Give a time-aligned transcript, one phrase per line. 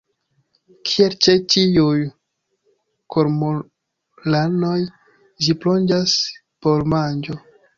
[0.91, 1.99] Kiel ĉe ĉiuj
[3.15, 4.79] kormoranoj
[5.45, 6.17] ĝi plonĝas
[6.67, 7.39] por manĝo.